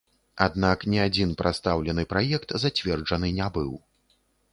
[0.43, 3.69] Аднак, ні адзін прадстаўлены праект зацверджаны не быў.